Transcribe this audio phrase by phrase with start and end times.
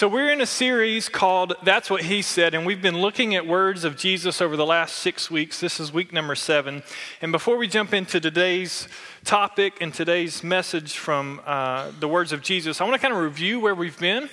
[0.00, 3.46] So, we're in a series called That's What He Said, and we've been looking at
[3.46, 5.60] words of Jesus over the last six weeks.
[5.60, 6.82] This is week number seven.
[7.20, 8.88] And before we jump into today's
[9.24, 13.20] topic and today's message from uh, the words of Jesus, I want to kind of
[13.20, 14.30] review where we've been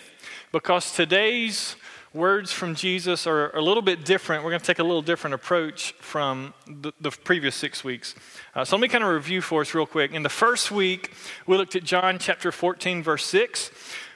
[0.54, 1.76] because today's
[2.14, 4.46] words from Jesus are a little bit different.
[4.46, 8.16] We're going to take a little different approach from the, the previous six weeks.
[8.56, 10.14] Uh, so, let me kind of review for us real quick.
[10.14, 11.12] In the first week,
[11.46, 13.70] we looked at John chapter 14, verse 6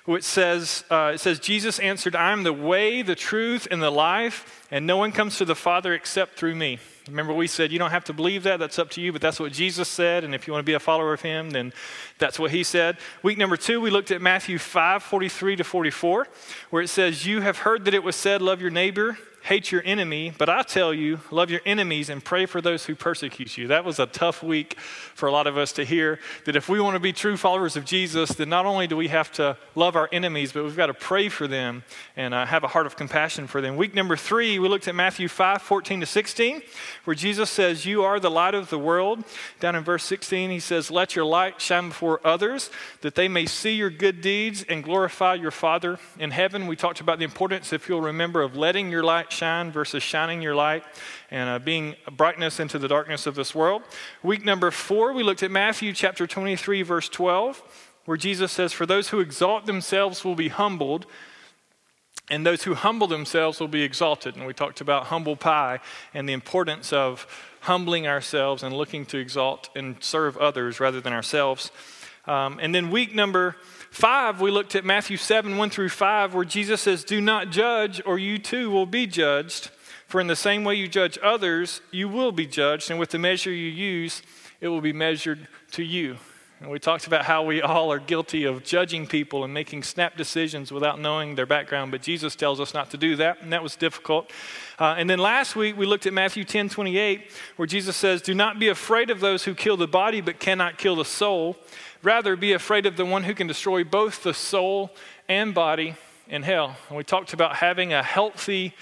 [0.06, 3.92] which says, uh, it says, Jesus answered, I am the way, the truth, and the
[3.92, 6.80] life, and no one comes to the Father except through me.
[7.08, 9.40] Remember, we said you don't have to believe that, that's up to you, but that's
[9.40, 11.74] what Jesus said, and if you want to be a follower of him, then
[12.18, 12.98] that's what he said.
[13.22, 16.28] Week number two, we looked at Matthew 5 43 to 44,
[16.70, 19.82] where it says, You have heard that it was said, Love your neighbor hate your
[19.84, 23.68] enemy, but I tell you, love your enemies and pray for those who persecute you.
[23.68, 26.80] That was a tough week for a lot of us to hear that if we
[26.80, 29.96] want to be true followers of Jesus, then not only do we have to love
[29.96, 31.84] our enemies, but we've got to pray for them
[32.16, 33.78] and uh, have a heart of compassion for them.
[33.78, 36.62] Week number three, we looked at Matthew 5 14 to 16,
[37.06, 39.24] where Jesus says, You are the light of the world.
[39.60, 42.70] Down in verse 16, he says, Let your light shine before others,
[43.02, 46.68] that they may see your good deeds and glorify your Father in heaven.
[46.68, 50.42] We talked about the importance, if you'll remember, of letting your light shine versus shining
[50.42, 50.84] your light
[51.30, 53.82] and uh, being brightness into the darkness of this world.
[54.24, 57.62] Week number four, we looked at Matthew chapter 23, verse 12,
[58.06, 61.06] where Jesus says, For those who exalt themselves will be humbled,
[62.30, 64.36] and those who humble themselves will be exalted.
[64.36, 65.80] And we talked about humble pie
[66.14, 67.28] and the importance of
[67.62, 71.72] humbling ourselves and looking to exalt and serve others rather than ourselves.
[72.26, 73.56] Um, and then week number
[73.92, 78.02] 5, we looked at Matthew 7 1 through 5, where Jesus says, Do not judge,
[78.06, 79.70] or you too will be judged.
[80.08, 83.20] For in the same way you judge others, you will be judged, and with the
[83.20, 84.22] measure you use,
[84.62, 86.18] it will be measured to you.
[86.62, 90.16] And we talked about how we all are guilty of judging people and making snap
[90.16, 93.64] decisions without knowing their background, but Jesus tells us not to do that, and that
[93.64, 94.32] was difficult.
[94.80, 98.36] Uh, and then last week we looked at Matthew 10 28, where Jesus says, Do
[98.36, 101.58] not be afraid of those who kill the body but cannot kill the soul.
[102.04, 104.92] Rather, be afraid of the one who can destroy both the soul
[105.30, 105.96] and body
[106.28, 106.76] in hell.
[106.90, 108.74] And we talked about having a healthy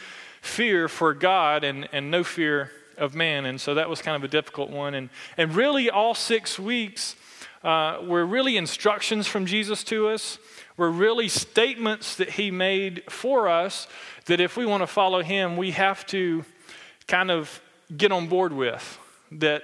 [0.42, 3.46] fear for God and, and no fear of man.
[3.46, 4.94] And so that was kind of a difficult one.
[4.94, 7.16] And, and really, all six weeks
[7.64, 10.38] uh, were really instructions from Jesus to us,
[10.78, 13.88] were really statements that he made for us
[14.26, 16.46] that if we want to follow him, we have to
[17.08, 17.62] kind of
[17.96, 18.98] get on board with.
[19.32, 19.64] That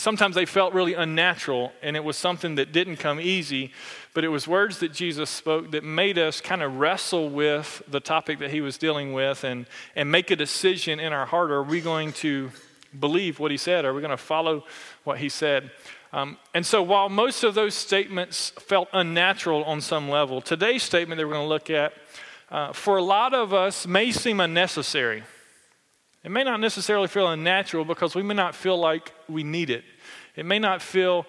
[0.00, 3.72] sometimes they felt really unnatural, and it was something that didn't come easy,
[4.14, 8.00] but it was words that Jesus spoke that made us kind of wrestle with the
[8.00, 11.50] topic that he was dealing with and, and make a decision in our heart.
[11.50, 12.50] Are we going to
[12.98, 13.84] believe what he said?
[13.84, 14.64] Are we going to follow
[15.04, 15.70] what he said?
[16.12, 21.18] Um, and so, while most of those statements felt unnatural on some level, today's statement
[21.18, 21.92] that we're going to look at,
[22.50, 25.22] uh, for a lot of us, may seem unnecessary.
[26.24, 29.84] It may not necessarily feel unnatural because we may not feel like we need it.
[30.36, 31.26] It may not feel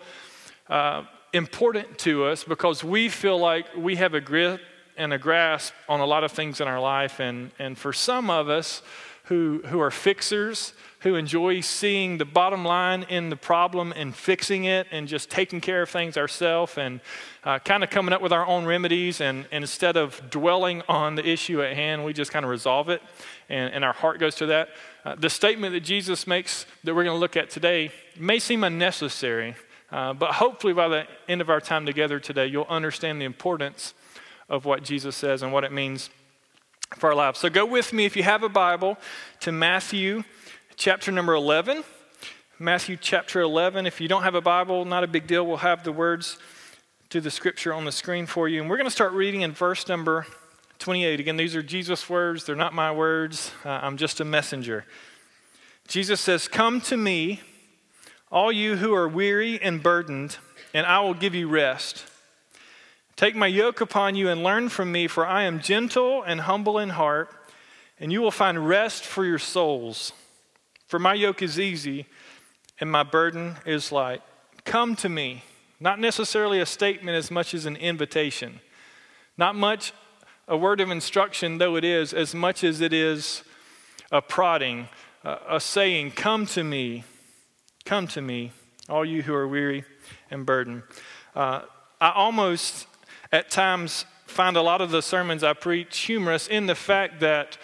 [0.69, 1.03] uh,
[1.33, 4.61] important to us because we feel like we have a grip
[4.97, 7.19] and a grasp on a lot of things in our life.
[7.19, 8.81] And, and for some of us
[9.25, 14.65] who, who are fixers, who enjoy seeing the bottom line in the problem and fixing
[14.65, 17.01] it and just taking care of things ourselves and
[17.43, 19.19] uh, kind of coming up with our own remedies.
[19.19, 22.89] And, and, instead of dwelling on the issue at hand, we just kind of resolve
[22.89, 23.01] it.
[23.49, 24.69] And, and our heart goes to that.
[25.03, 28.63] Uh, the statement that Jesus makes that we're going to look at today may seem
[28.63, 29.55] unnecessary,
[29.91, 33.95] uh, but hopefully by the end of our time together today, you'll understand the importance
[34.49, 36.11] of what Jesus says and what it means
[36.97, 37.39] for our lives.
[37.39, 38.97] So go with me, if you have a Bible,
[39.39, 40.23] to Matthew
[40.81, 41.83] chapter number 11.
[42.57, 43.85] Matthew chapter 11.
[43.85, 45.45] If you don't have a Bible, not a big deal.
[45.45, 46.39] We'll have the words
[47.11, 48.61] to the scripture on the screen for you.
[48.61, 50.25] And we're going to start reading in verse number
[50.79, 51.19] 28.
[51.19, 53.51] Again, these are Jesus' words, they're not my words.
[53.63, 54.85] Uh, I'm just a messenger.
[55.87, 57.41] Jesus says, Come to me,
[58.31, 60.37] all you who are weary and burdened,
[60.73, 62.05] and I will give you rest.
[63.15, 66.79] Take my yoke upon you and learn from me, for I am gentle and humble
[66.79, 67.29] in heart,
[67.99, 70.13] and you will find rest for your souls.
[70.91, 72.05] For my yoke is easy
[72.81, 74.21] and my burden is light.
[74.65, 75.45] Come to me.
[75.79, 78.59] Not necessarily a statement as much as an invitation.
[79.37, 79.93] Not much
[80.49, 83.43] a word of instruction, though it is, as much as it is
[84.11, 84.89] a prodding,
[85.23, 87.05] a, saying, Come to me,
[87.85, 88.51] come to me,
[88.89, 89.85] all you who are weary
[90.29, 90.83] and burdened.
[91.33, 91.61] Uh,
[92.01, 92.85] I almost,
[93.31, 97.57] at times, find a lot of the sermons I preach humorous in the fact that,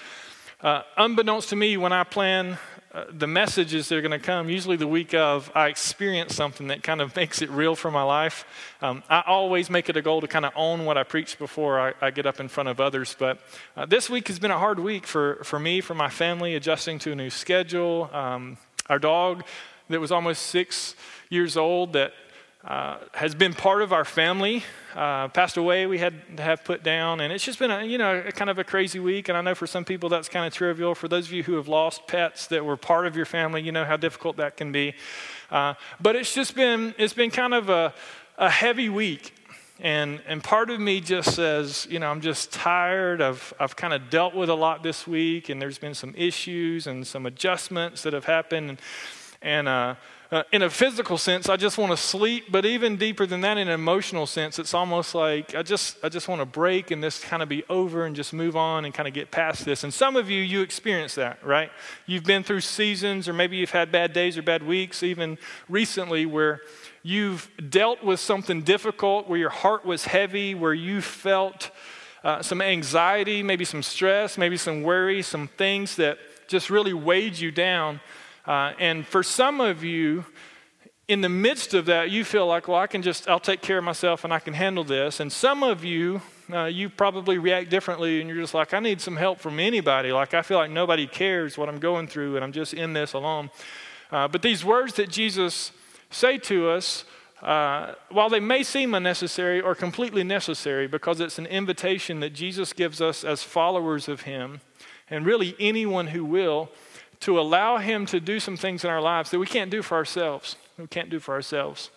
[0.61, 2.57] uh, unbeknownst to me, when I plan
[2.93, 6.67] uh, the messages that are going to come, usually the week of, I experience something
[6.67, 8.45] that kind of makes it real for my life.
[8.81, 11.79] Um, I always make it a goal to kind of own what I preach before
[11.79, 13.15] I, I get up in front of others.
[13.17, 13.39] But
[13.75, 16.97] uh, this week has been a hard week for, for me, for my family, adjusting
[16.99, 18.09] to a new schedule.
[18.13, 18.57] Um,
[18.87, 19.43] our dog
[19.89, 20.95] that was almost six
[21.29, 22.13] years old that
[22.67, 24.61] uh, has been part of our family.
[24.93, 27.97] Uh, passed away, we had to have put down, and it's just been a you
[27.97, 29.29] know a kind of a crazy week.
[29.29, 30.93] And I know for some people that's kind of trivial.
[30.93, 33.71] For those of you who have lost pets that were part of your family, you
[33.71, 34.93] know how difficult that can be.
[35.49, 37.93] Uh, but it's just been it's been kind of a,
[38.37, 39.33] a heavy week.
[39.79, 43.21] And, and part of me just says, you know, I'm just tired.
[43.21, 46.87] I've, I've kind of dealt with a lot this week, and there's been some issues
[46.87, 48.71] and some adjustments that have happened.
[48.71, 48.79] And,
[49.43, 49.67] and
[50.29, 53.57] uh, in a physical sense, I just want to sleep, but even deeper than that,
[53.57, 57.01] in an emotional sense, it's almost like I just, I just want to break and
[57.01, 59.85] this kind of be over and just move on and kind of get past this.
[59.85, 61.71] And some of you, you experience that, right?
[62.07, 65.37] You've been through seasons, or maybe you've had bad days or bad weeks, even
[65.69, 66.59] recently, where
[67.03, 71.71] you've dealt with something difficult, where your heart was heavy, where you felt
[72.25, 76.17] uh, some anxiety, maybe some stress, maybe some worry, some things that
[76.49, 78.01] just really weighed you down.
[78.47, 80.25] Uh, and for some of you,
[81.07, 83.77] in the midst of that, you feel like, well, I can just, I'll take care
[83.77, 85.19] of myself and I can handle this.
[85.19, 86.21] And some of you,
[86.51, 90.11] uh, you probably react differently and you're just like, I need some help from anybody.
[90.11, 93.13] Like, I feel like nobody cares what I'm going through and I'm just in this
[93.13, 93.51] alone.
[94.11, 95.71] Uh, but these words that Jesus
[96.09, 97.03] say to us,
[97.41, 102.73] uh, while they may seem unnecessary or completely necessary because it's an invitation that Jesus
[102.73, 104.61] gives us as followers of Him,
[105.09, 106.69] and really anyone who will,
[107.21, 109.95] to allow Him to do some things in our lives that we can't do for
[109.95, 110.55] ourselves.
[110.77, 111.89] We can't do for ourselves.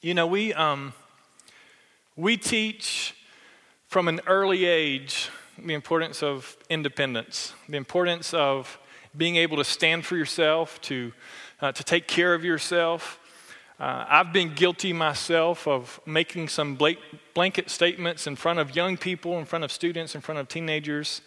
[0.00, 0.92] You know, we, um,
[2.16, 3.14] we teach
[3.86, 8.78] from an early age the importance of independence, the importance of
[9.16, 11.12] being able to stand for yourself, to,
[11.60, 13.18] uh, to take care of yourself.
[13.80, 16.78] Uh, I've been guilty myself of making some
[17.34, 21.22] blanket statements in front of young people, in front of students, in front of teenagers.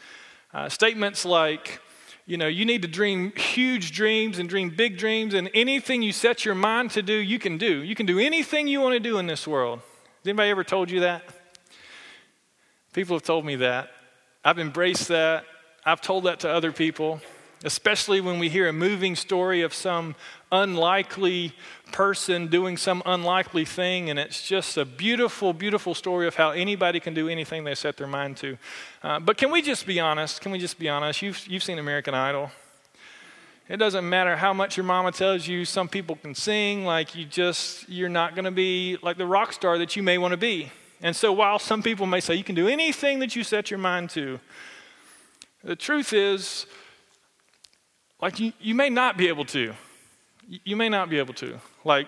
[0.53, 1.80] Uh, statements like,
[2.25, 6.12] you know, you need to dream huge dreams and dream big dreams, and anything you
[6.12, 7.81] set your mind to do, you can do.
[7.83, 9.79] You can do anything you want to do in this world.
[9.79, 11.23] Has anybody ever told you that?
[12.94, 13.89] People have told me that.
[14.44, 15.45] I've embraced that.
[15.85, 17.21] I've told that to other people,
[17.63, 20.16] especially when we hear a moving story of some
[20.52, 21.54] unlikely
[21.92, 27.00] person doing some unlikely thing, and it's just a beautiful, beautiful story of how anybody
[27.00, 28.58] can do anything they set their mind to.
[29.04, 30.42] Uh, but can we just be honest?
[30.42, 31.22] Can we just be honest?
[31.22, 32.52] You've, you've seen American Idol.
[33.69, 37.24] It doesn't matter how much your mama tells you, some people can sing, like you
[37.25, 40.38] just, you're not going to be like the rock star that you may want to
[40.38, 40.72] be.
[41.02, 43.78] And so while some people may say you can do anything that you set your
[43.80, 44.40] mind to,
[45.63, 46.66] the truth is,
[48.21, 49.73] like you, you may not be able to
[50.65, 51.59] you may not be able to.
[51.83, 52.07] Like,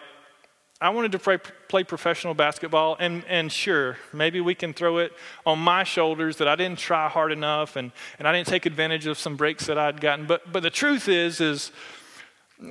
[0.82, 1.38] I wanted to play,
[1.70, 5.14] play professional basketball, and, and sure, maybe we can throw it
[5.46, 9.08] on my shoulders that I didn't try hard enough and, and I didn't take advantage
[9.08, 10.26] of some breaks that I'd gotten.
[10.26, 11.72] But, but the truth is, is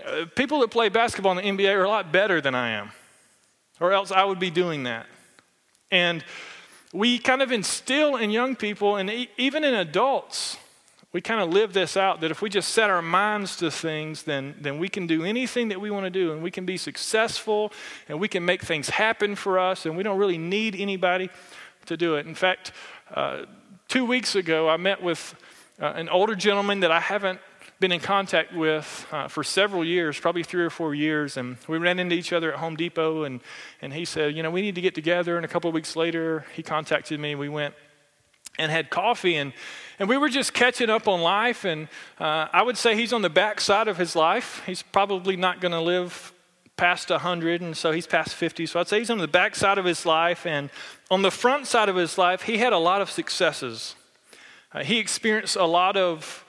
[0.04, 2.90] uh, people that play basketball in the NBA are a lot better than I am,
[3.80, 5.06] or else I would be doing that.
[5.90, 6.22] And
[6.92, 10.58] we kind of instill in young people and even in adults
[11.12, 14.22] we kind of live this out that if we just set our minds to things,
[14.22, 16.78] then, then we can do anything that we want to do and we can be
[16.78, 17.70] successful
[18.08, 21.28] and we can make things happen for us and we don't really need anybody
[21.84, 22.26] to do it.
[22.26, 22.72] In fact,
[23.14, 23.44] uh,
[23.88, 25.34] two weeks ago, I met with
[25.80, 27.40] uh, an older gentleman that I haven't
[27.78, 31.78] been in contact with uh, for several years, probably three or four years, and we
[31.78, 33.40] ran into each other at Home Depot, and,
[33.82, 35.96] and he said, you know, we need to get together, and a couple of weeks
[35.96, 37.74] later, he contacted me, we went
[38.58, 39.52] and had coffee, and
[39.98, 41.64] and we were just catching up on life.
[41.64, 44.62] And uh, I would say he's on the back side of his life.
[44.66, 46.32] He's probably not going to live
[46.76, 48.66] past 100, and so he's past 50.
[48.66, 50.46] So I'd say he's on the back side of his life.
[50.46, 50.70] And
[51.10, 53.94] on the front side of his life, he had a lot of successes.
[54.72, 56.44] Uh, he experienced a lot of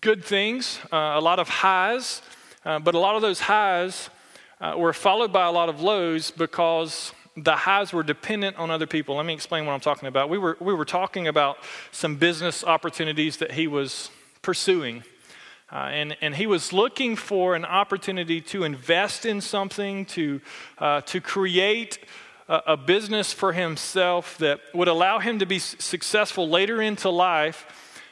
[0.00, 2.22] good things, uh, a lot of highs,
[2.64, 4.10] uh, but a lot of those highs
[4.60, 8.86] uh, were followed by a lot of lows because the highs were dependent on other
[8.86, 9.16] people.
[9.16, 10.28] Let me explain what I'm talking about.
[10.28, 11.56] We were, we were talking about
[11.90, 14.10] some business opportunities that he was
[14.42, 15.04] pursuing.
[15.70, 20.40] Uh, and, and he was looking for an opportunity to invest in something, to,
[20.78, 21.98] uh, to create
[22.48, 27.66] a, a, business for himself that would allow him to be successful later into life,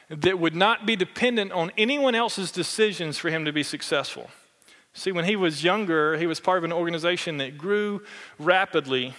[0.09, 4.31] that would not be dependent on anyone else's decisions for him to be successful.
[4.93, 8.01] See, when he was younger, he was part of an organization that grew
[8.37, 9.13] rapidly.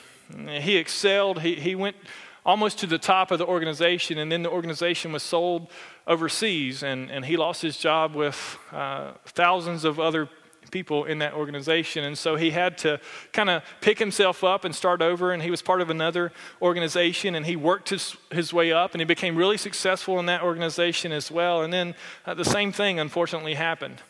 [0.48, 1.40] He excelled.
[1.40, 1.96] He, he went
[2.44, 5.68] almost to the top of the organization, and then the organization was sold
[6.06, 10.28] overseas, and, and he lost his job with uh, thousands of other
[10.70, 12.02] people in that organization.
[12.04, 12.98] And so he had to
[13.32, 15.32] kind of pick himself up and start over.
[15.32, 19.00] And he was part of another organization and he worked his, his way up and
[19.00, 21.62] he became really successful in that organization as well.
[21.62, 21.94] And then
[22.26, 24.02] uh, the same thing unfortunately happened.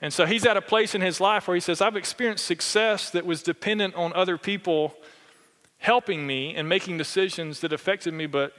[0.00, 3.10] And so he's at a place in his life where he says, I've experienced success
[3.10, 4.94] that was dependent on other people
[5.78, 8.52] helping me and making decisions that affected me, but,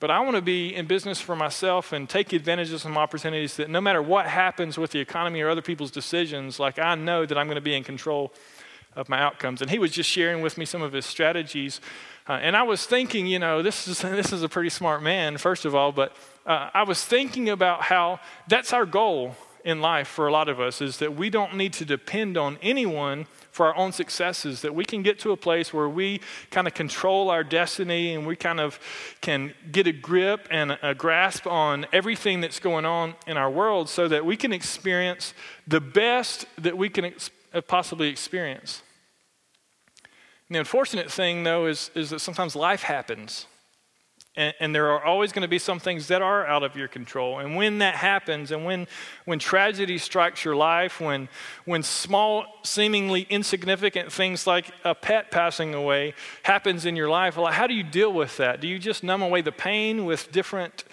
[0.00, 3.56] but I want to be in business for myself and take advantage of some opportunities
[3.56, 7.26] that no matter what happens with the economy or other people's decisions, like I know
[7.26, 8.32] that I'm going to be in control
[8.96, 9.62] of my outcomes.
[9.62, 11.80] And he was just sharing with me some of his strategies.
[12.28, 15.38] Uh, and I was thinking, you know, this is, this is a pretty smart man,
[15.38, 20.08] first of all, but uh, I was thinking about how that's our goal in life
[20.08, 23.66] for a lot of us is that we don't need to depend on anyone for
[23.66, 27.30] our own successes, that we can get to a place where we kind of control
[27.30, 28.80] our destiny and we kind of
[29.20, 33.88] can get a grip and a grasp on everything that's going on in our world
[33.88, 35.34] so that we can experience
[35.66, 38.82] the best that we can ex- uh, possibly experience.
[40.48, 43.46] And the unfortunate thing, though, is, is that sometimes life happens.
[44.34, 46.88] And, and, there are always going to be some things that are out of your
[46.88, 47.40] control.
[47.40, 48.86] And when that happens, and when,
[49.26, 51.28] when tragedy strikes your life, when,
[51.66, 57.52] when small, seemingly insignificant things like a pet passing away happens in your life, well,
[57.52, 58.62] how do you deal with that?
[58.62, 60.84] Do you just numb away the pain with different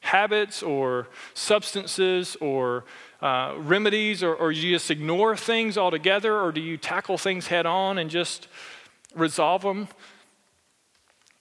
[0.00, 2.84] habits or substances or
[3.22, 7.66] uh, remedies, or, or you just ignore things altogether, or do you tackle things head
[7.66, 8.48] on and just
[9.14, 9.88] resolve them?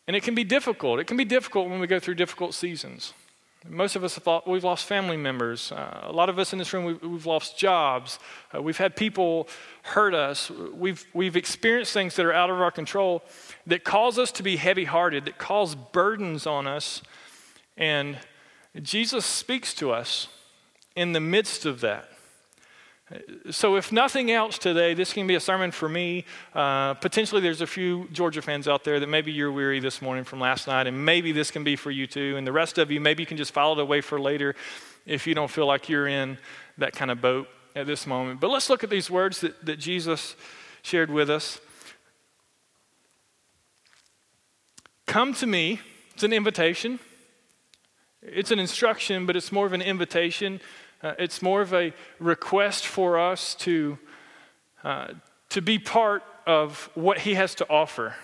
[0.10, 1.00] And it can be difficult.
[1.00, 3.14] It can be difficult when we go through difficult seasons.
[3.68, 5.72] Most of us have lost, we've lost family members.
[5.72, 8.18] Uh, a lot of us in this room, we've, we've lost jobs.
[8.52, 9.48] Uh, we've had people
[9.84, 10.50] hurt us.
[10.50, 13.22] We've, we've experienced things that are out of our control
[13.68, 17.04] that cause us to be heavy hearted, that cause burdens on us.
[17.78, 18.18] And
[18.82, 20.28] Jesus speaks to us
[20.96, 22.10] in the midst of that.
[23.50, 26.26] So, if nothing else today, this can be a sermon for me.
[26.54, 30.24] Uh, potentially, there's a few Georgia fans out there that maybe you're weary this morning
[30.24, 32.38] from last night, and maybe this can be for you too.
[32.38, 34.56] And the rest of you, maybe you can just file it away for later
[35.08, 36.38] if you don't feel like you're in
[36.78, 38.40] that kind of boat at this moment.
[38.40, 40.36] But let's look at these words that, that Jesus
[40.84, 41.60] shared with us.
[45.08, 45.82] Come to me,
[46.14, 47.00] it's an invitation.
[48.22, 50.60] It's an instruction, but it's more of an invitation.
[51.02, 53.98] Uh, it's more of a request for us to,
[54.84, 55.08] uh,
[55.50, 58.16] to be part of what He has to offer,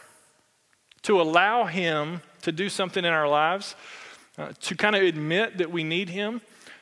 [1.03, 3.75] to allow Him to do something in our lives,
[4.38, 6.41] uh, to kind of admit that we need Him.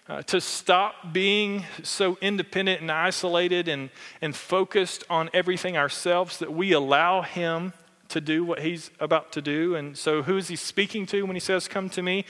[0.09, 3.89] Uh, to stop being so independent and isolated and,
[4.21, 7.71] and focused on everything ourselves that we allow Him
[8.09, 9.75] to do what He's about to do.
[9.75, 12.25] And so, who is He speaking to when He says, Come to me?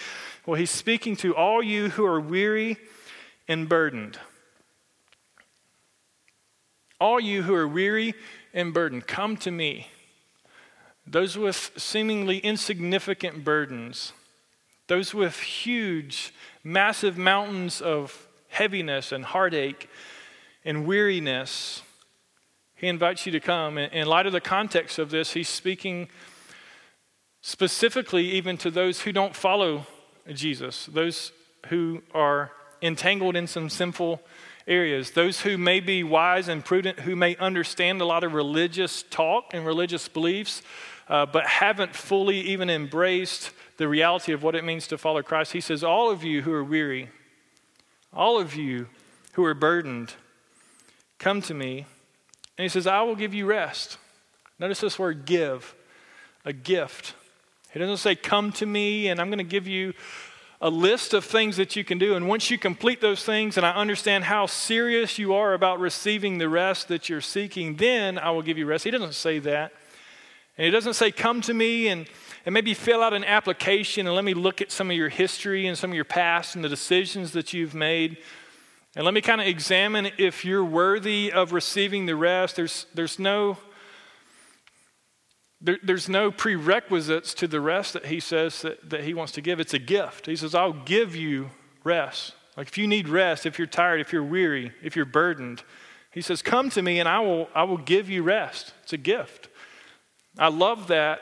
[0.46, 2.78] Well, He's speaking to all you who are weary
[3.48, 4.20] and burdened.
[7.00, 8.14] All you who are weary
[8.54, 9.88] and burdened, come to me.
[11.06, 14.14] Those with seemingly insignificant burdens,
[14.88, 16.34] those with huge,
[16.64, 19.90] massive mountains of heaviness and heartache
[20.64, 21.82] and weariness,
[22.76, 23.78] he invites you to come.
[23.78, 26.08] In light of the context of this, he's speaking
[27.42, 29.86] specifically even to those who don't follow
[30.34, 31.34] Jesus, those
[31.68, 32.52] who are
[32.84, 34.22] entangled in some sinful
[34.68, 35.12] areas.
[35.12, 39.54] Those who may be wise and prudent, who may understand a lot of religious talk
[39.54, 40.62] and religious beliefs,
[41.08, 45.54] uh, but haven't fully even embraced the reality of what it means to follow Christ.
[45.54, 47.10] He says, All of you who are weary,
[48.14, 48.88] all of you
[49.34, 50.14] who are burdened,
[51.18, 51.86] come to me.
[52.58, 53.98] And he says, I will give you rest.
[54.60, 55.74] Notice this word give,
[56.46, 57.16] a gift.
[57.72, 59.94] He doesn't say, Come to me and I'm going to give you
[60.64, 62.16] a list of things that you can do.
[62.16, 66.38] And once you complete those things and I understand how serious you are about receiving
[66.38, 68.86] the rest that you're seeking, then I will give you rest.
[68.86, 69.74] He doesn't say that.
[70.58, 72.08] And he doesn't say, Come to me and,
[72.46, 75.68] and maybe fill out an application and let me look at some of your history
[75.68, 78.18] and some of your past and the decisions that you've made.
[78.96, 82.56] And let me kind of examine if you're worthy of receiving the rest.
[82.56, 83.58] There's, there's no
[85.64, 89.42] there, there's no prerequisites to the rest that he says that, that he wants to
[89.42, 89.62] give.
[89.62, 90.26] It's a gift.
[90.26, 91.50] He says, I'll give you
[91.86, 92.34] rest.
[92.58, 95.64] Like if you need rest, if you're tired, if you're weary, if you're burdened,
[96.12, 98.74] he says, Come to me and I will, I will give you rest.
[98.84, 99.48] It's a gift.
[100.38, 101.22] I love that,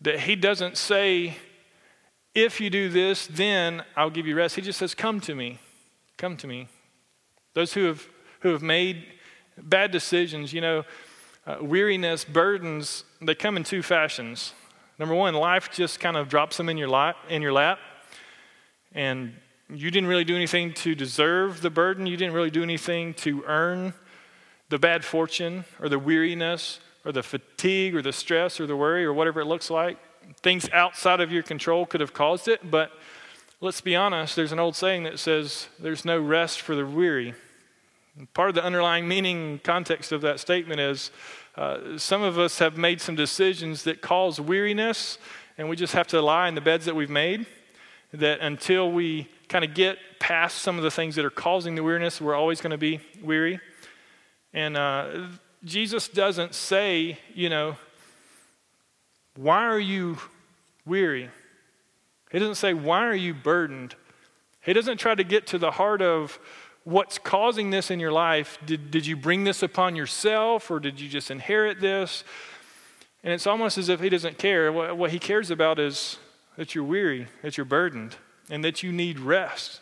[0.00, 1.36] that he doesn't say,
[2.34, 4.56] If you do this, then I'll give you rest.
[4.56, 5.60] He just says, Come to me.
[6.18, 6.68] Come to me.
[7.54, 8.06] Those who have,
[8.40, 9.06] who have made
[9.56, 10.84] bad decisions, you know,
[11.46, 14.54] uh, weariness, burdens, they come in two fashions.
[14.98, 17.78] Number one, life just kind of drops them in your lap, in your lap,
[18.92, 19.34] and
[19.68, 22.06] you didn't really do anything to deserve the burden.
[22.06, 23.94] You didn't really do anything to earn
[24.68, 29.04] the bad fortune or the weariness or the fatigue or the stress or the worry
[29.04, 29.98] or whatever it looks like.
[30.42, 32.92] Things outside of your control could have caused it, but
[33.60, 37.34] let's be honest, there's an old saying that says there's no rest for the weary.
[38.32, 41.10] Part of the underlying meaning context of that statement is
[41.56, 45.18] uh, some of us have made some decisions that cause weariness,
[45.58, 47.44] and we just have to lie in the beds that we've made.
[48.12, 51.82] That until we kind of get past some of the things that are causing the
[51.82, 53.58] weariness, we're always going to be weary.
[54.52, 55.26] And uh,
[55.64, 57.76] Jesus doesn't say, you know,
[59.34, 60.18] why are you
[60.86, 61.30] weary?
[62.30, 63.96] He doesn't say, why are you burdened?
[64.60, 66.38] He doesn't try to get to the heart of
[66.84, 68.58] what's causing this in your life.
[68.64, 72.24] Did, did you bring this upon yourself or did you just inherit this?
[73.22, 74.70] And it's almost as if he doesn't care.
[74.70, 76.18] What, what he cares about is
[76.56, 78.16] that you're weary, that you're burdened,
[78.50, 79.80] and that you need rest.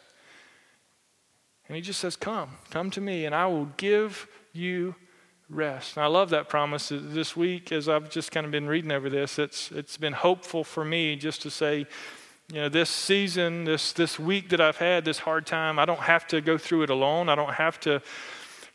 [1.66, 4.94] And he just says, Come, come to me, and I will give you
[5.48, 5.96] rest.
[5.96, 6.90] And I love that promise.
[6.92, 10.64] This week, as I've just kind of been reading over this, it's, it's been hopeful
[10.64, 11.86] for me just to say,
[12.48, 16.00] you know, this season, this, this week that I've had, this hard time, I don't
[16.00, 17.28] have to go through it alone.
[17.28, 18.02] I don't have to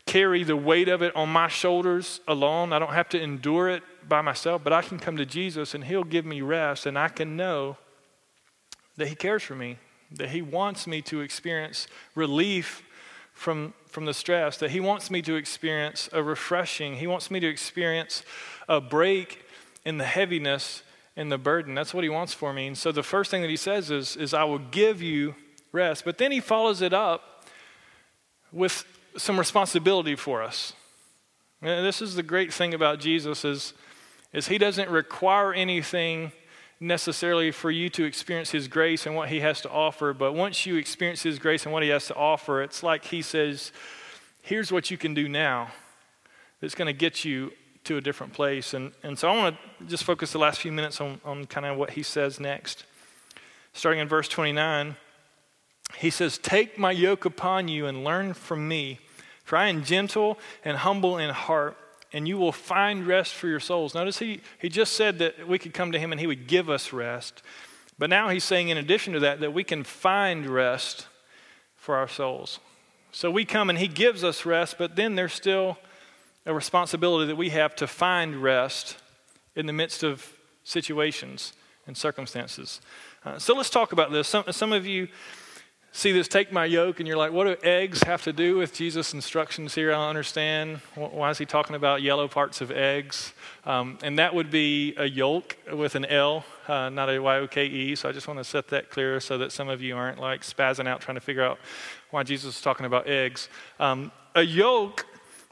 [0.07, 2.73] carry the weight of it on my shoulders alone.
[2.73, 5.83] I don't have to endure it by myself, but I can come to Jesus and
[5.83, 7.77] He'll give me rest, and I can know
[8.95, 9.77] that He cares for me,
[10.11, 12.83] that He wants me to experience relief
[13.33, 17.39] from, from the stress, that He wants me to experience a refreshing, He wants me
[17.41, 18.23] to experience
[18.67, 19.45] a break
[19.85, 20.83] in the heaviness
[21.17, 21.75] and the burden.
[21.75, 22.67] That's what He wants for me.
[22.67, 25.35] And so the first thing that He says is, is I will give you
[25.73, 26.05] rest.
[26.05, 27.43] But then He follows it up
[28.53, 28.85] with
[29.17, 30.73] some responsibility for us.
[31.61, 33.73] And this is the great thing about Jesus is,
[34.31, 36.31] is He doesn't require anything
[36.79, 40.67] necessarily for you to experience His grace and what He has to offer, but once
[40.67, 43.71] you experience His grace and what He has to offer, it's like He says,
[44.43, 45.71] here's what you can do now
[46.61, 47.51] that's going to get you
[47.87, 48.73] to a different place.
[48.73, 51.65] And, and so I want to just focus the last few minutes on, on kind
[51.65, 52.85] of what He says next.
[53.73, 54.95] Starting in verse 29,
[55.97, 58.99] He says, Take my yoke upon you and learn from me,
[59.43, 61.77] for I am gentle and humble in heart
[62.13, 63.93] and you will find rest for your souls.
[63.93, 66.69] Notice he, he just said that we could come to him and he would give
[66.69, 67.41] us rest.
[67.99, 71.07] But now he's saying, in addition to that, that we can find rest
[71.75, 72.59] for our souls.
[73.11, 75.77] So we come and he gives us rest, but then there's still
[76.47, 78.95] a responsibility that we have to find rest
[79.55, 80.33] in the midst of
[80.63, 81.53] situations
[81.85, 82.79] and circumstances.
[83.25, 84.29] Uh, so let's talk about this.
[84.29, 85.09] Some, some of you
[85.91, 88.73] see this take my yoke and you're like what do eggs have to do with
[88.73, 89.91] jesus instructions here?
[89.91, 90.77] I don't understand.
[90.95, 93.33] Why is he talking about yellow parts of eggs?
[93.65, 98.09] Um, and that would be a yolk with an l uh, not a y-o-k-e so
[98.09, 100.87] i just want to set that clear so that some of you aren't like spazzing
[100.87, 101.57] out trying to figure out
[102.11, 103.49] why jesus is talking about eggs.
[103.79, 105.05] Um, a yoke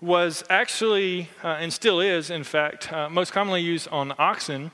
[0.05, 4.71] was actually uh, and still is in fact uh, most commonly used on oxen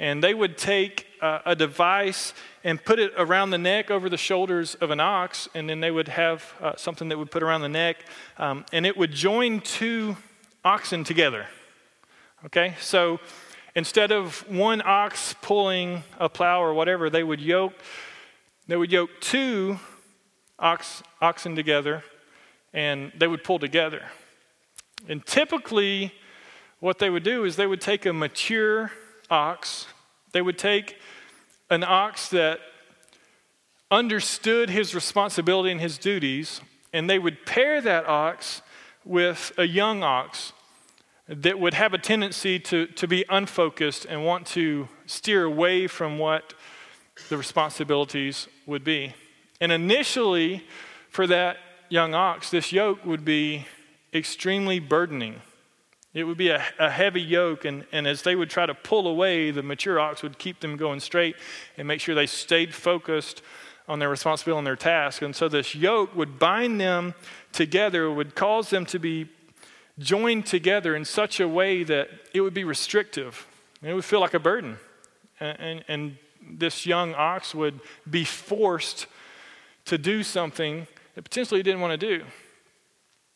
[0.00, 2.32] and they would take uh, a device
[2.64, 5.90] and put it around the neck over the shoulders of an ox, and then they
[5.90, 7.98] would have uh, something that would put around the neck,
[8.38, 10.16] um, and it would join two
[10.64, 11.46] oxen together.
[12.46, 13.20] Okay, so
[13.76, 17.74] instead of one ox pulling a plow or whatever, they would yoke
[18.66, 19.80] they would yoke two
[20.58, 22.04] ox, oxen together,
[22.72, 24.02] and they would pull together.
[25.08, 26.12] And typically,
[26.80, 28.92] what they would do is they would take a mature
[29.30, 29.86] ox,
[30.32, 30.96] they would take
[31.70, 32.60] an ox that
[33.90, 36.60] understood his responsibility and his duties,
[36.92, 38.62] and they would pair that ox
[39.04, 40.52] with a young ox
[41.28, 46.18] that would have a tendency to, to be unfocused and want to steer away from
[46.18, 46.54] what
[47.28, 49.14] the responsibilities would be.
[49.60, 50.64] And initially,
[51.08, 51.58] for that
[51.88, 53.66] young ox, this yoke would be
[54.12, 55.40] extremely burdening.
[56.12, 59.06] It would be a, a, heavy yoke, and, and as they would try to pull
[59.06, 61.36] away, the mature ox would keep them going straight
[61.76, 63.42] and make sure they stayed focused
[63.86, 65.22] on their responsibility and their task.
[65.22, 67.14] And so this yoke would bind them
[67.52, 69.28] together, would cause them to be
[69.98, 73.46] joined together in such a way that it would be restrictive.
[73.80, 74.78] And it would feel like a burden.
[75.38, 76.16] And, and, and
[76.58, 79.06] this young ox would be forced
[79.86, 82.24] to do something that potentially he didn't want to do.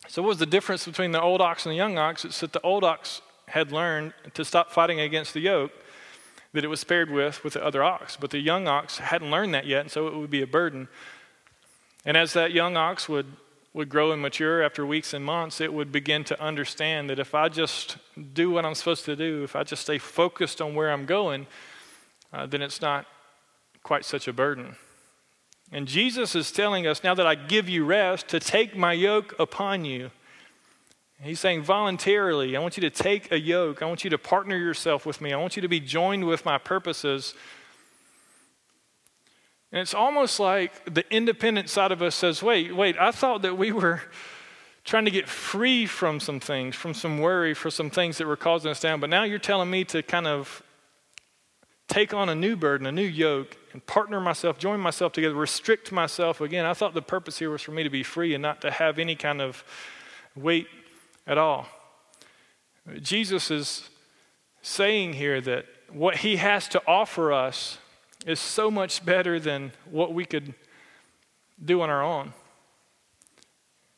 [0.09, 2.25] So, what was the difference between the old ox and the young ox?
[2.25, 5.73] It's that the old ox had learned to stop fighting against the yoke
[6.53, 8.17] that it was paired with with the other ox.
[8.17, 10.89] But the young ox hadn't learned that yet, and so it would be a burden.
[12.05, 13.27] And as that young ox would,
[13.73, 17.35] would grow and mature after weeks and months, it would begin to understand that if
[17.35, 17.97] I just
[18.35, 21.47] do what I'm supposed to do, if I just stay focused on where I'm going,
[22.33, 23.07] uh, then it's not
[23.83, 24.77] quite such a burden.
[25.75, 29.35] And Jesus is telling us, now that I give you rest, to take my yoke
[29.41, 30.13] upon you.
[31.21, 33.83] He's saying voluntarily, I want you to take a yoke.
[33.83, 35.33] I want you to partner yourself with me.
[35.33, 37.35] I want you to be joined with my purposes.
[39.73, 43.59] And it's almost like the independent side of us says, wait, wait, I thought that
[43.59, 44.01] we were
[44.85, 48.37] trying to get free from some things, from some worry, for some things that were
[48.37, 49.01] causing us down.
[49.01, 50.63] But now you're telling me to kind of
[51.89, 55.91] take on a new burden, a new yoke, and partner myself, join myself together, restrict
[55.91, 56.65] myself again.
[56.65, 59.01] I thought the purpose here was for me to be free and not to have
[59.01, 59.65] any kind of
[60.37, 60.69] weight
[61.27, 61.67] at all.
[63.03, 63.91] Jesus is
[64.63, 67.79] saying here that what he has to offer us
[68.27, 70.55] is so much better than what we could
[71.63, 72.33] do on our own.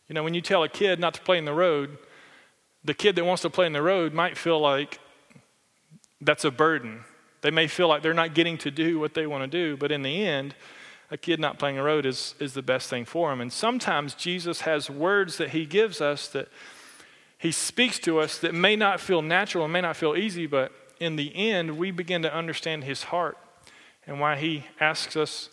[0.09, 1.99] You know, when you tell a kid not to play in the road,
[2.83, 5.01] the kid that wants to play in the road might feel like
[6.23, 7.05] that's a burden.
[7.43, 9.93] They may feel like they're not getting to do what they want to do, but
[9.93, 10.55] in the end,
[11.11, 13.41] a kid not playing the road is, is the best thing for them.
[13.41, 16.49] And sometimes Jesus has words that he gives us that
[17.39, 20.73] he speaks to us that may not feel natural and may not feel easy, but
[20.99, 23.37] in the end, we begin to understand his heart
[24.07, 25.51] and why he asks us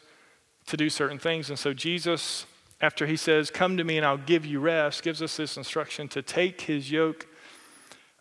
[0.68, 1.50] to do certain things.
[1.50, 2.46] And so, Jesus,
[2.80, 6.08] after he says, Come to me and I'll give you rest, gives us this instruction
[6.10, 7.28] to take his yoke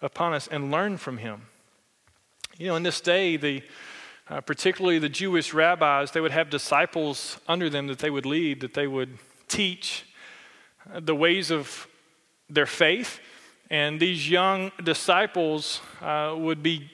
[0.00, 1.42] upon us and learn from him.
[2.58, 3.62] You know, in this day, the
[4.28, 8.60] uh, particularly the Jewish rabbis, they would have disciples under them that they would lead,
[8.60, 10.04] that they would teach
[10.92, 11.86] uh, the ways of
[12.48, 13.20] their faith.
[13.70, 16.90] And these young disciples uh, would be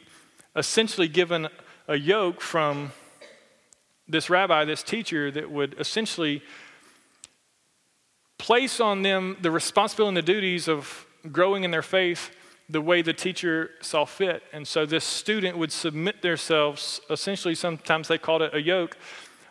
[0.55, 1.49] essentially given
[1.89, 2.93] a yoke from
[4.07, 6.43] this rabbi, this teacher, that would essentially
[8.39, 12.31] place on them the responsibility and the duties of growing in their faith
[12.69, 14.43] the way the teacher saw fit.
[14.53, 18.97] And so this student would submit themselves, essentially, sometimes they called it a yoke,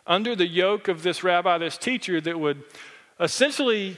[0.06, 2.64] under the yoke of this rabbi, this teacher, that would
[3.20, 3.98] essentially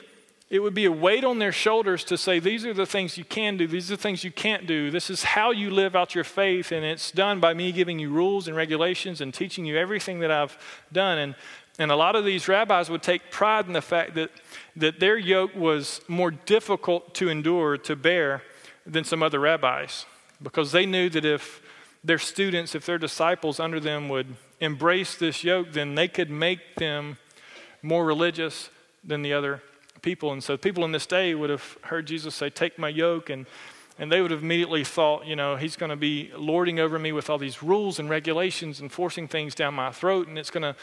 [0.49, 3.23] it would be a weight on their shoulders to say, These are the things you
[3.23, 4.89] can do, these are the things you can't do.
[4.89, 8.09] This is how you live out your faith, and it's done by me giving you
[8.09, 10.57] rules and regulations and teaching you everything that I've
[10.91, 11.19] done.
[11.19, 11.35] And,
[11.77, 14.31] and a lot of these rabbis would take pride in the fact that,
[14.75, 18.41] that their yoke was more difficult to endure, to bear,
[18.89, 20.05] than some other rabbis,
[20.41, 21.61] because they knew that if
[22.03, 26.75] their students, if their disciples under them would embrace this yoke, then they could make
[26.75, 27.17] them
[27.81, 28.69] more religious
[29.03, 29.61] than the other
[30.01, 30.31] people.
[30.31, 33.29] And so people in this day would have heard Jesus say, Take my yoke.
[33.29, 33.45] And,
[33.97, 37.11] and they would have immediately thought, you know, he's going to be lording over me
[37.11, 40.27] with all these rules and regulations and forcing things down my throat.
[40.27, 40.75] And it's going to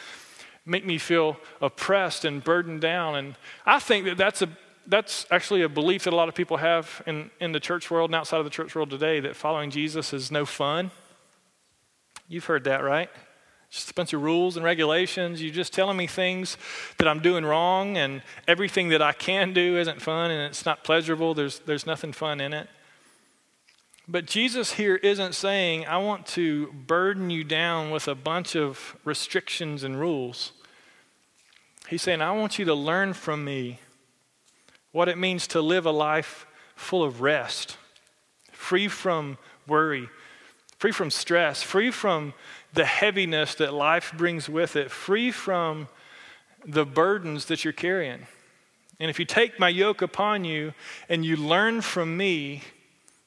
[0.66, 3.16] make me feel oppressed and burdened down.
[3.16, 4.48] And I think that that's a
[4.88, 8.10] that's actually a belief that a lot of people have in, in the church world
[8.10, 10.90] and outside of the church world today that following Jesus is no fun.
[12.28, 13.10] You've heard that, right?
[13.70, 15.42] Just a bunch of rules and regulations.
[15.42, 16.56] You're just telling me things
[16.98, 20.84] that I'm doing wrong, and everything that I can do isn't fun and it's not
[20.84, 21.34] pleasurable.
[21.34, 22.68] There's, there's nothing fun in it.
[24.08, 28.96] But Jesus here isn't saying, I want to burden you down with a bunch of
[29.04, 30.52] restrictions and rules.
[31.88, 33.80] He's saying, I want you to learn from me
[34.96, 37.76] what it means to live a life full of rest,
[38.50, 40.08] free from worry,
[40.78, 42.32] free from stress, free from
[42.72, 45.86] the heaviness that life brings with it, free from
[46.64, 48.26] the burdens that you're carrying.
[48.98, 50.72] And if you take my yoke upon you
[51.10, 52.62] and you learn from me,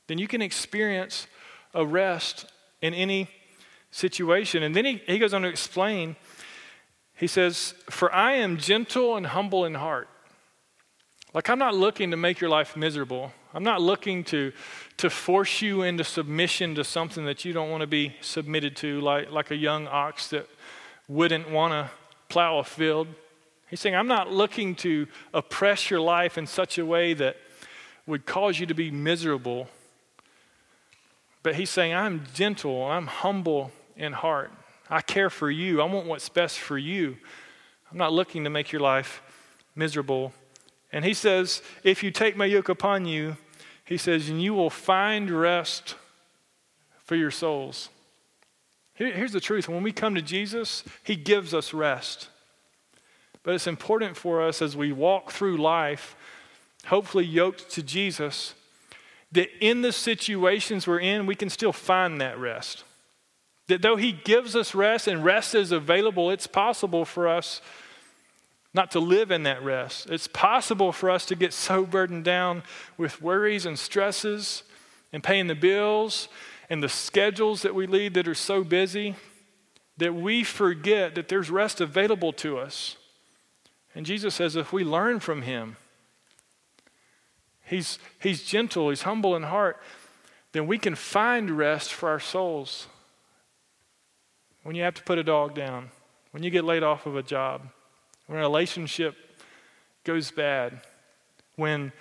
[0.08, 1.28] then you can experience
[1.76, 2.48] a rest
[2.82, 3.28] in any
[3.92, 4.64] situation.
[4.64, 6.16] And then he, he goes on to explain,
[7.14, 10.10] he says, For I am gentle and humble in heart.
[11.34, 13.32] Like, I'm not looking to make your life miserable.
[13.54, 14.52] I'm not looking to,
[14.98, 19.00] to force you into submission to something that you don't want to be submitted to,
[19.02, 20.48] like, like a young ox that
[21.08, 21.92] wouldn't want to
[22.30, 23.08] plow a field.
[23.70, 27.38] He's saying, I'm not looking to oppress your life in such a way that
[28.08, 29.68] would cause you to be miserable.
[31.44, 34.52] But he's saying, I'm gentle, I'm humble in heart.
[34.90, 37.18] I care for you, I want what's best for you.
[37.92, 39.22] I'm not looking to make your life
[39.76, 40.34] miserable
[40.92, 43.38] and he says, If you take my yoke upon you,
[43.90, 45.96] he says, and you will find rest
[47.04, 47.90] for your souls.
[48.94, 52.30] Here, here's the truth when we come to Jesus, he gives us rest.
[53.42, 56.16] But it's important for us as we walk through life,
[56.86, 58.54] hopefully yoked to Jesus,
[59.32, 62.84] that in the situations we're in, we can still find that rest.
[63.70, 67.62] That though He gives us rest and rest is available, it's possible for us
[68.74, 70.10] not to live in that rest.
[70.10, 72.64] It's possible for us to get so burdened down
[72.98, 74.64] with worries and stresses
[75.12, 76.28] and paying the bills
[76.70, 79.16] and the schedules that we lead that are so busy
[79.98, 82.96] that we forget that there's rest available to us.
[83.96, 85.76] And Jesus says if we learn from him,
[87.66, 89.82] he's, he's gentle, he's humble in heart,
[90.52, 92.88] then we can find rest for our souls.
[94.64, 95.90] When you have to put a dog down,
[96.32, 97.70] when you get laid off of a job,
[98.30, 99.16] when a relationship
[100.04, 100.82] goes bad,
[101.56, 101.92] when,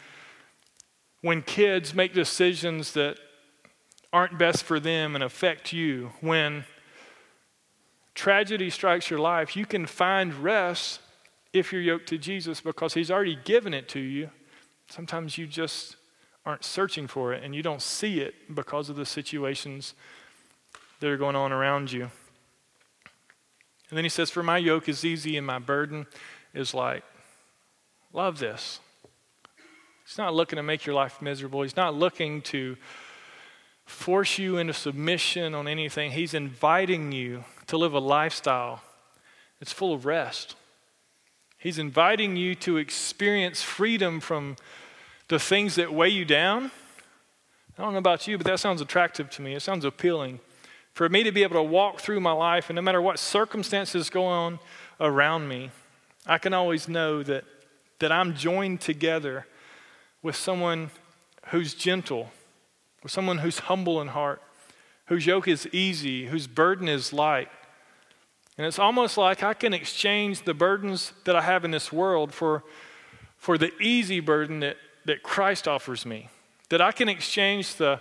[1.22, 3.18] when kids make decisions that
[4.12, 6.66] aren't best for them and affect you, when
[8.14, 11.00] tragedy strikes your life, you can find rest
[11.54, 14.28] if you're yoked to Jesus because He's already given it to you.
[14.90, 15.96] Sometimes you just
[16.44, 19.94] aren't searching for it and you don't see it because of the situations
[21.00, 22.10] that are going on around you.
[23.90, 26.06] And then he says, For my yoke is easy and my burden
[26.54, 27.04] is light.
[28.12, 28.80] Love this.
[30.06, 31.62] He's not looking to make your life miserable.
[31.62, 32.76] He's not looking to
[33.84, 36.12] force you into submission on anything.
[36.12, 38.82] He's inviting you to live a lifestyle
[39.58, 40.56] that's full of rest.
[41.58, 44.56] He's inviting you to experience freedom from
[45.28, 46.70] the things that weigh you down.
[47.76, 49.54] I don't know about you, but that sounds attractive to me.
[49.54, 50.40] It sounds appealing.
[50.98, 54.10] For me to be able to walk through my life, and no matter what circumstances
[54.10, 54.58] go on
[54.98, 55.70] around me,
[56.26, 57.44] I can always know that,
[58.00, 59.46] that I'm joined together
[60.24, 60.90] with someone
[61.50, 62.32] who's gentle,
[63.04, 64.42] with someone who's humble in heart,
[65.06, 67.48] whose yoke is easy, whose burden is light.
[68.56, 72.34] And it's almost like I can exchange the burdens that I have in this world
[72.34, 72.64] for,
[73.36, 76.28] for the easy burden that, that Christ offers me.
[76.70, 78.00] That I can exchange the,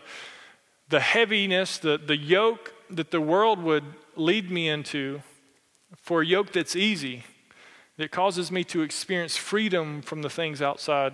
[0.90, 3.84] the heaviness, the, the yoke that the world would
[4.16, 5.22] lead me into
[5.96, 7.24] for a yoke that's easy,
[7.98, 11.14] that causes me to experience freedom from the things outside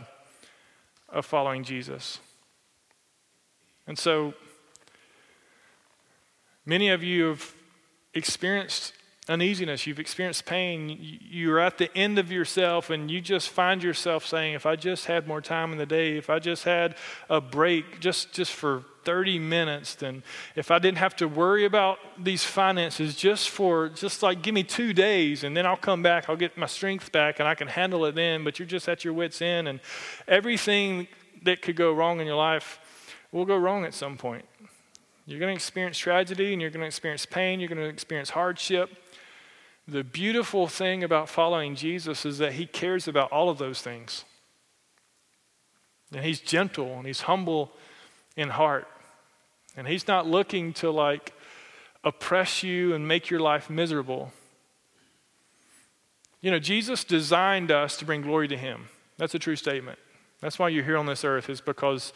[1.10, 2.20] of following Jesus.
[3.88, 4.34] And so,
[6.66, 7.54] many of you have
[8.14, 8.94] experienced
[9.30, 14.26] uneasiness, you've experienced pain, you're at the end of yourself, and you just find yourself
[14.26, 16.96] saying, If I just had more time in the day, if I just had
[17.30, 20.24] a break just, just for 30 minutes, then
[20.56, 24.64] if I didn't have to worry about these finances just for, just like give me
[24.64, 27.68] two days, and then I'll come back, I'll get my strength back, and I can
[27.68, 29.80] handle it then, but you're just at your wits' end, and
[30.28, 31.08] everything
[31.44, 32.80] that could go wrong in your life
[33.32, 34.46] will go wrong at some point.
[35.26, 38.32] You're going to experience tragedy and you're going to experience pain, you're going to experience
[38.32, 38.90] hardship.
[39.88, 44.24] The beautiful thing about following Jesus is that he cares about all of those things.
[46.14, 47.72] And he's gentle and he's humble
[48.36, 48.88] in heart.
[49.76, 51.34] And he's not looking to like
[52.04, 54.32] oppress you and make your life miserable.
[56.42, 58.90] You know, Jesus designed us to bring glory to him.
[59.18, 59.98] That's a true statement.
[60.42, 62.12] That's why you're here on this earth, is because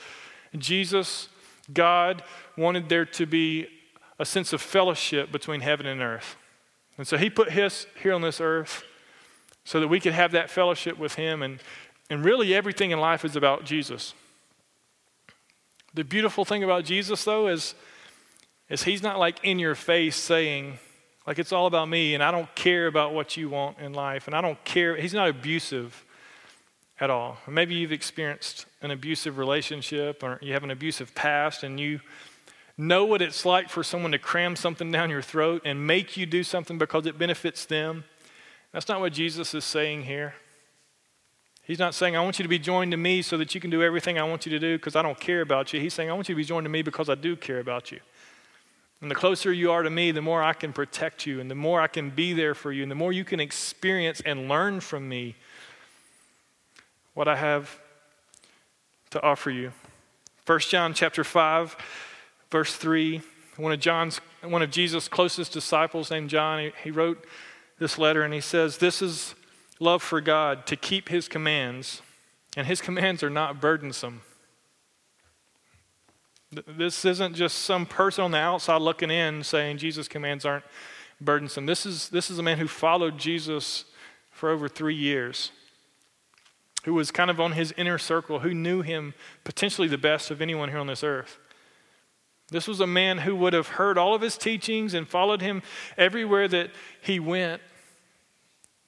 [0.57, 1.29] Jesus,
[1.73, 2.23] God,
[2.57, 3.67] wanted there to be
[4.19, 6.35] a sense of fellowship between heaven and earth.
[6.97, 8.83] And so he put his here on this earth
[9.63, 11.41] so that we could have that fellowship with him.
[11.41, 11.59] And,
[12.09, 14.13] and really, everything in life is about Jesus.
[15.97, 17.73] The beautiful thing about Jesus, though, is,
[18.69, 20.77] is he's not like in your face saying,
[21.25, 24.27] like, it's all about me and I don't care about what you want in life
[24.27, 24.95] and I don't care.
[24.95, 26.05] He's not abusive
[26.99, 27.39] at all.
[27.47, 32.01] Maybe you've experienced an abusive relationship or you have an abusive past and you
[32.77, 36.27] know what it's like for someone to cram something down your throat and make you
[36.27, 38.03] do something because it benefits them.
[38.71, 40.35] That's not what Jesus is saying here.
[41.67, 43.69] He's not saying, I want you to be joined to me so that you can
[43.69, 45.81] do everything I want you to do because I don't care about you.
[45.81, 47.91] He's saying, I want you to be joined to me because I do care about
[47.91, 47.99] you.
[49.01, 51.55] And the closer you are to me, the more I can protect you and the
[51.55, 54.79] more I can be there for you and the more you can experience and learn
[54.79, 55.35] from me
[57.13, 57.77] what I have
[59.09, 59.73] to offer you.
[60.45, 61.75] 1 John chapter 5,
[62.49, 63.21] verse 3.
[63.57, 67.25] One of John's one of Jesus' closest disciples named John, he, he wrote
[67.77, 69.35] this letter and he says, This is
[69.79, 72.01] love for God, to keep his commands,
[72.55, 74.21] and his commands are not burdensome.
[76.67, 80.63] This isn't just some person on the outside looking in saying Jesus' commands aren't
[81.19, 81.65] burdensome.
[81.65, 83.85] This is, this is a man who followed Jesus
[84.31, 85.51] for over three years
[86.87, 89.13] who was kind of on his inner circle, who knew him
[89.43, 91.37] potentially the best of anyone here on this earth.
[92.49, 95.63] This was a man who would have heard all of his teachings and followed him
[95.97, 97.61] everywhere that he went,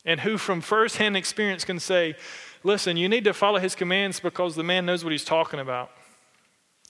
[0.06, 2.16] and who, from firsthand experience, can say,
[2.62, 5.92] Listen, you need to follow his commands because the man knows what he's talking about.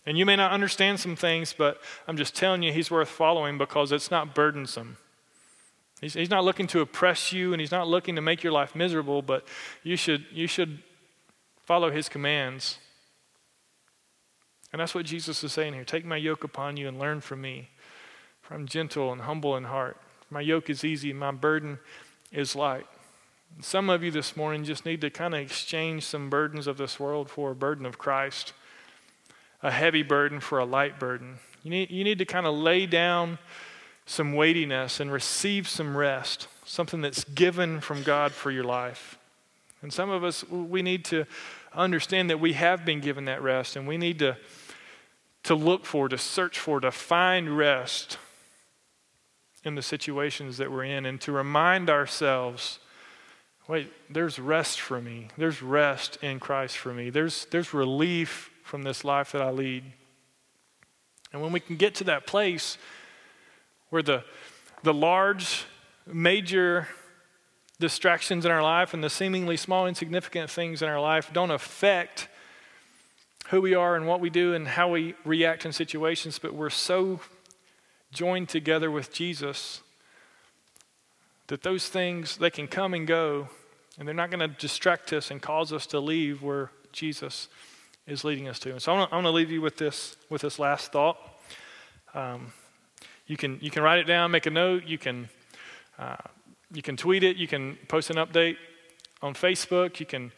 [0.04, 3.60] And you may not understand some things, but I'm just telling you, he's worth following
[3.60, 4.98] because it's not burdensome.
[6.02, 8.76] He's, he's not looking to oppress you and he's not looking to make your life
[8.76, 9.46] miserable, but
[9.84, 10.80] you should, you should
[11.70, 12.80] Follow his commands.
[14.74, 15.84] And that's what Jesus is saying here.
[15.84, 17.70] Take my yoke upon you and learn from me,
[18.42, 19.96] for I'm gentle and humble in heart.
[20.32, 21.78] My yoke is easy, my burden
[22.32, 22.88] is light.
[23.62, 27.00] Some of you this morning just need to kind of exchange some burdens of this
[27.00, 28.54] world for a burden of Christ,
[29.62, 31.40] a heavy burden for a light burden.
[31.64, 33.38] You need, you need to kind of lay down
[34.06, 39.18] some weightiness and receive some rest, something that's given from God for your life.
[39.82, 41.26] And some of us, we need to
[41.74, 44.38] understand that we have been given that rest and we need to,
[45.44, 48.18] to look for, to search for, to find rest
[49.64, 52.80] in the situations that we're in and to remind ourselves
[53.70, 55.28] wait, there's rest for me.
[55.38, 57.12] There's rest in Christ for me.
[57.12, 59.84] There's, there's relief from this life that I lead.
[61.32, 62.80] And when we can get to that place
[63.92, 64.24] where the,
[64.82, 65.66] the large,
[66.08, 66.88] major
[67.80, 72.28] distractions in our life and the seemingly small, insignificant things in our life don't affect
[73.50, 76.72] who we are and what we do and how we react in situations, but we're
[76.72, 77.20] so
[78.12, 79.84] joined together with Jesus
[81.48, 83.48] that those things they can come and go
[84.00, 87.50] and they're not going to distract us and cause us to leave where Jesus
[88.08, 88.72] is leading us to.
[88.72, 91.18] And so I want to leave you with this with this last thought.
[92.16, 92.54] Um,
[93.28, 94.86] you can you can write it down, make a note.
[94.86, 95.30] You can
[96.00, 96.16] uh,
[96.72, 97.36] you can tweet it.
[97.36, 98.56] You can post an update
[99.22, 100.00] on Facebook.
[100.00, 100.32] You can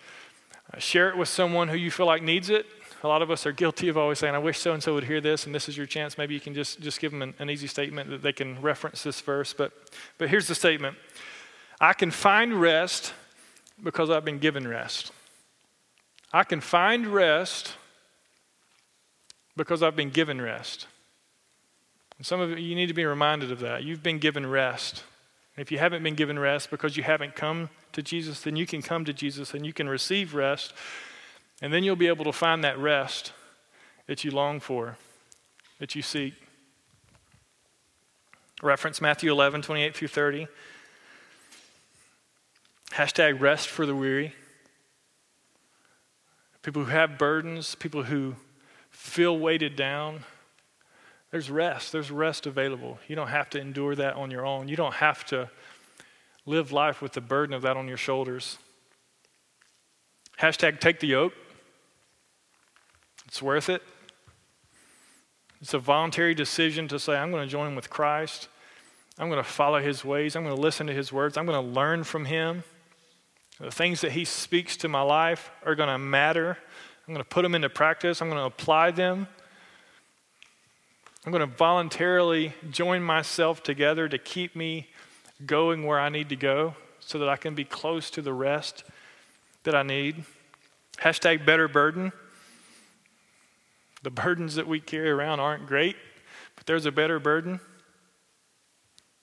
[0.74, 2.66] uh, share it with someone who you feel like needs it.
[3.04, 5.06] A lot of us are guilty of always saying, I wish so and so would
[5.06, 6.20] hear this, and this is your chance.
[6.20, 9.02] Maybe you can just, just give them an, an easy statement that they can reference
[9.02, 9.54] this verse.
[9.54, 9.72] But,
[10.20, 10.98] but here's the statement
[11.80, 13.14] I can find rest
[13.84, 15.12] because I've been given rest.
[16.34, 17.76] I can find rest
[19.58, 20.88] because I've been given rest.
[22.18, 23.84] And some of you, need to be reminded of that.
[23.84, 25.04] You've been given rest.
[25.56, 28.66] And if you haven't been given rest because you haven't come to Jesus, then you
[28.66, 30.74] can come to Jesus and you can receive rest
[31.62, 33.34] and then you'll be able to find that rest
[34.08, 34.98] that you long for,
[35.80, 36.34] that you seek.
[38.64, 40.48] Reference Matthew 11, 28 through 30.
[42.92, 44.34] Hashtag rest for the weary.
[46.62, 48.36] People who have burdens, people who
[48.90, 50.26] feel weighted down.
[51.32, 51.92] There's rest.
[51.92, 53.00] There's rest available.
[53.08, 54.68] You don't have to endure that on your own.
[54.68, 55.50] You don't have to
[56.46, 58.58] live life with the burden of that on your shoulders.
[60.40, 61.34] Hashtag take the yoke.
[63.28, 63.82] It's worth it.
[65.62, 68.50] It's a voluntary decision to say, I'm going to join with Christ.
[69.18, 70.36] I'm going to follow his ways.
[70.36, 71.38] I'm going to listen to his words.
[71.38, 72.64] I'm going to learn from him.
[73.62, 76.58] The things that he speaks to my life are going to matter.
[77.08, 78.20] I'm going to put them into practice.
[78.20, 79.28] I'm going to apply them.
[81.24, 84.88] I'm going to voluntarily join myself together to keep me
[85.46, 88.84] going where I need to go so that I can be close to the rest
[89.64, 90.24] that I need.
[90.98, 92.12] Hashtag better burden.
[94.02, 95.98] The burdens that we carry around aren't great,
[96.56, 97.60] but there's a better burden.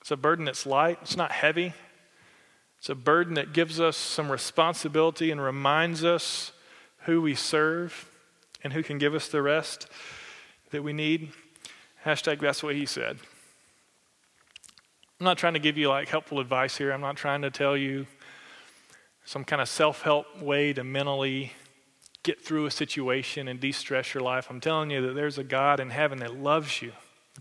[0.00, 1.74] It's a burden that's light, it's not heavy.
[2.78, 6.52] It's a burden that gives us some responsibility and reminds us
[7.04, 8.08] who we serve
[8.62, 9.88] and who can give us the rest
[10.70, 11.32] that we need.
[12.04, 13.18] Hashtag that's what he said.
[15.20, 16.92] I'm not trying to give you like helpful advice here.
[16.92, 18.06] I'm not trying to tell you
[19.24, 21.52] some kind of self help way to mentally
[22.22, 24.46] get through a situation and de stress your life.
[24.50, 26.92] I'm telling you that there's a God in heaven that loves you,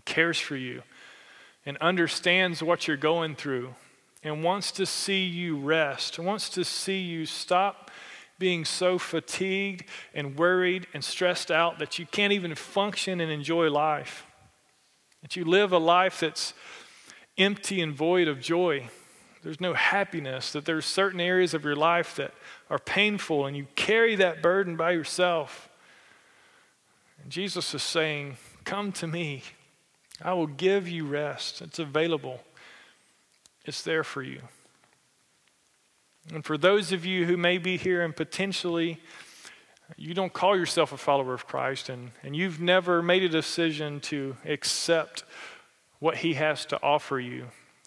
[0.04, 0.82] cares for you,
[1.64, 3.74] and understands what you're going through,
[4.22, 7.90] and wants to see you rest, wants to see you stop
[8.38, 13.68] being so fatigued and worried and stressed out that you can't even function and enjoy
[13.68, 14.26] life.
[15.22, 16.54] That you live a life that's
[17.36, 18.88] empty and void of joy.
[19.42, 22.34] There's no happiness, that there's certain areas of your life that
[22.70, 25.68] are painful and you carry that burden by yourself.
[27.22, 29.42] And Jesus is saying, Come to me.
[30.20, 31.62] I will give you rest.
[31.62, 32.40] It's available,
[33.64, 34.40] it's there for you.
[36.32, 39.00] And for those of you who may be here and potentially
[39.96, 44.00] you don't call yourself a follower of Christ and, and you've never made a decision
[44.00, 45.24] to accept
[45.98, 47.46] what he has to offer you,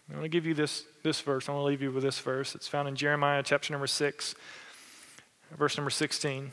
[0.09, 1.47] I'm going to give you this, this verse.
[1.47, 2.53] I'm going to leave you with this verse.
[2.53, 4.35] It's found in Jeremiah chapter number 6,
[5.57, 6.51] verse number 16.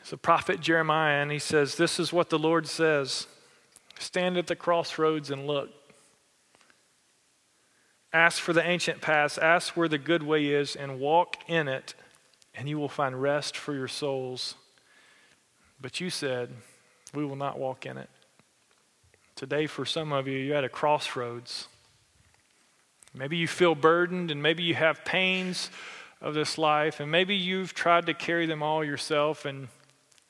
[0.00, 3.28] It's the prophet Jeremiah, and he says, This is what the Lord says
[4.00, 5.70] Stand at the crossroads and look.
[8.12, 11.94] Ask for the ancient paths, ask where the good way is, and walk in it,
[12.54, 14.54] and you will find rest for your souls.
[15.80, 16.50] But you said,
[17.14, 18.10] We will not walk in it.
[19.34, 21.68] Today, for some of you, you're at a crossroads.
[23.14, 25.70] Maybe you feel burdened, and maybe you have pains
[26.20, 29.68] of this life, and maybe you've tried to carry them all yourself, and,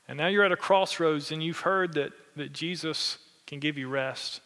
[0.09, 3.89] and now you're at a crossroads and you've heard that, that Jesus can give you
[3.89, 4.41] rest.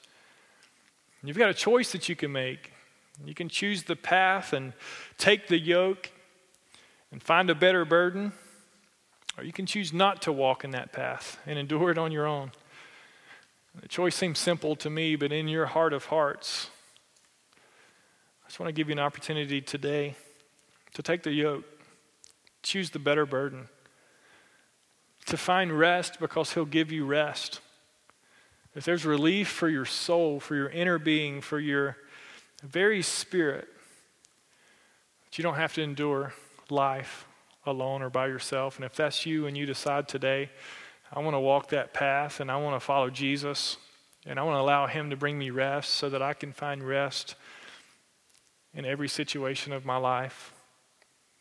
[1.23, 2.73] You've got a choice that you can make.
[3.25, 4.73] You can choose the path and
[5.19, 6.11] take the yoke
[7.11, 8.33] and find a better burden,
[9.39, 12.27] or you can choose not to walk in that path and endure it on your
[12.27, 12.53] own.
[13.81, 16.71] The choice seems simple to me, but in your heart of hearts,
[18.45, 20.15] I just want to give you an opportunity today
[20.95, 21.65] to take the yoke,
[22.63, 23.69] choose the better burden,
[25.27, 27.61] to find rest because He'll give you rest.
[28.75, 31.97] If there's relief for your soul, for your inner being, for your
[32.63, 33.69] very spirit,
[35.25, 36.33] that you don't have to endure
[36.71, 37.27] life
[37.65, 38.77] alone or by yourself.
[38.77, 40.51] And if that's you and you decide today,
[41.13, 43.77] I want to walk that path and I want to follow Jesus
[44.25, 46.83] and I want to allow Him to bring me rest so that I can find
[46.83, 47.37] rest
[48.75, 50.53] in every situation of my life.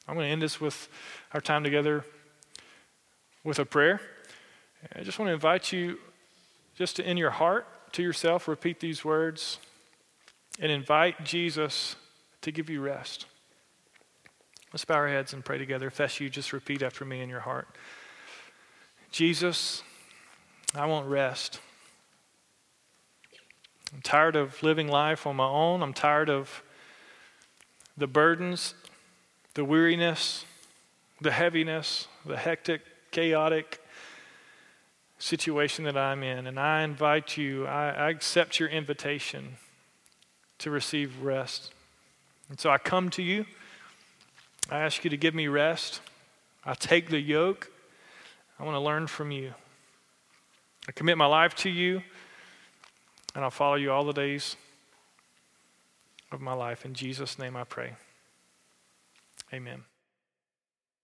[0.07, 0.87] I'm going to end this with
[1.33, 2.05] our time together
[3.43, 3.99] with a prayer.
[4.95, 5.97] I just want to invite you
[6.75, 9.59] just to, in your heart to yourself, repeat these words
[10.59, 11.95] and invite Jesus
[12.41, 13.25] to give you rest.
[14.71, 15.87] Let's bow our heads and pray together.
[15.87, 17.67] If that's you, just repeat after me in your heart
[19.11, 19.81] Jesus,
[20.73, 21.61] I want rest.
[23.93, 25.81] I'm tired of living life on my own.
[25.81, 26.61] I'm tired of
[27.95, 28.73] the burdens,
[29.53, 30.43] the weariness,
[31.21, 32.81] the heaviness, the hectic,
[33.11, 33.79] chaotic
[35.17, 36.45] situation that I'm in.
[36.45, 39.55] And I invite you, I, I accept your invitation
[40.65, 41.71] to receive rest.
[42.49, 43.45] And so I come to you.
[44.71, 46.01] I ask you to give me rest.
[46.65, 47.71] I take the yoke.
[48.59, 49.53] I want to learn from you.
[50.87, 52.01] I commit my life to you,
[53.35, 54.55] and I'll follow you all the days
[56.31, 56.83] of my life.
[56.83, 57.93] In Jesus' name I pray.
[59.53, 59.83] Amen.